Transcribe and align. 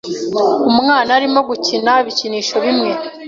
Umwana 0.71 1.09
arimo 1.17 1.39
gukina 1.49 1.91
ibikinisho 2.01 2.55
bimwe. 2.65 2.91